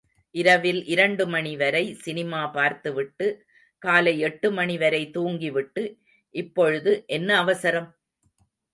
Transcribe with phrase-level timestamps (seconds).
[0.35, 3.27] இரவில் இரண்டு மணி வரை சினிமா பார்த்துவிட்டு,
[3.77, 5.83] காலை எட்டு மணிவரை தூங்கிவிட்டு,
[6.35, 7.89] இப்பொழுது என்ன அவசரம்?